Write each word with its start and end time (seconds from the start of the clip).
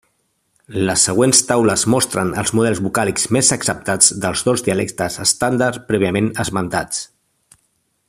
Les 0.89 1.03
següents 1.09 1.41
taules 1.49 1.83
mostren 1.95 2.31
els 2.43 2.53
models 2.59 2.81
vocàlics 2.87 3.29
més 3.37 3.53
acceptats 3.59 4.11
dels 4.25 4.45
dos 4.51 4.67
dialectes 4.69 5.23
estàndard 5.29 5.87
prèviament 5.93 6.35
esmentats. 6.47 7.09